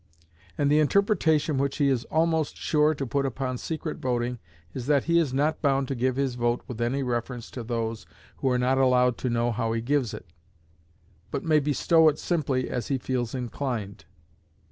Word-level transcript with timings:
And 0.57 0.71
the 0.71 0.79
interpretation 0.79 1.59
which 1.59 1.77
he 1.77 1.87
is 1.87 2.05
almost 2.05 2.57
sure 2.57 2.95
to 2.95 3.05
put 3.05 3.23
upon 3.23 3.59
secret 3.59 3.99
voting 3.99 4.39
is 4.73 4.87
that 4.87 5.03
he 5.03 5.19
is 5.19 5.31
not 5.31 5.61
bound 5.61 5.87
to 5.89 5.93
give 5.93 6.15
his 6.15 6.33
vote 6.33 6.63
with 6.67 6.81
any 6.81 7.03
reference 7.03 7.51
to 7.51 7.63
those 7.63 8.07
who 8.37 8.49
are 8.49 8.57
not 8.57 8.79
allowed 8.79 9.19
to 9.19 9.29
know 9.29 9.51
how 9.51 9.73
he 9.73 9.81
gives 9.83 10.15
it; 10.15 10.25
but 11.29 11.43
may 11.43 11.59
bestow 11.59 12.09
it 12.09 12.17
simply 12.17 12.67
as 12.67 12.87
he 12.87 12.97
feels 12.97 13.35
inclined. 13.35 14.05